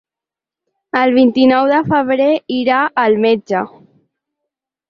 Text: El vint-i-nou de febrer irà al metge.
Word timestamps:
El 1.01 1.13
vint-i-nou 1.17 1.69
de 1.73 1.83
febrer 1.91 2.31
irà 2.61 2.81
al 3.05 3.19
metge. 3.27 3.63